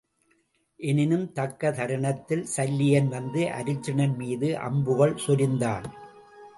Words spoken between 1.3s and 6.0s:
தக்க தருணத்தில் சல்லியன் வந்து அருச்சுனன் மீது அம்புகள் சொரிந்தான்.